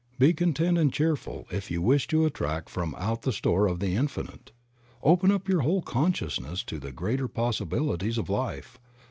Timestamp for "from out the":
2.71-3.31